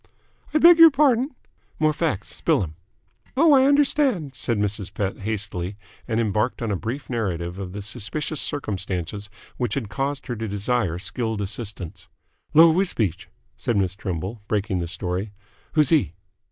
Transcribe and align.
"I 0.51 0.57
beg 0.57 0.79
your 0.79 0.89
pardon?" 0.89 1.35
"More 1.77 1.93
facts. 1.93 2.33
Spill 2.33 2.63
'm!" 2.63 2.73
"Oh, 3.37 3.53
I 3.53 3.65
understand," 3.67 4.33
said 4.33 4.57
Mrs. 4.57 4.91
Pett 4.91 5.19
hastily, 5.19 5.77
and 6.07 6.19
embarked 6.19 6.63
on 6.63 6.71
a 6.71 6.75
brief 6.75 7.07
narrative 7.07 7.59
of 7.59 7.71
the 7.73 7.83
suspicious 7.83 8.41
circumstances 8.41 9.29
which 9.57 9.75
had 9.75 9.89
caused 9.89 10.25
her 10.25 10.35
to 10.37 10.47
desire 10.47 10.97
skilled 10.97 11.39
assistance. 11.41 12.07
"Lor' 12.55 12.73
W'sbeach?" 12.73 13.27
said 13.57 13.77
Miss 13.77 13.93
Trimble, 13.95 14.41
breaking 14.47 14.79
the 14.79 14.87
story. 14.87 15.33
"Who's 15.73 15.89
he?" 15.89 16.13